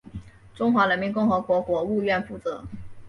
[0.55, 2.63] 中华人民共和国国务院负责。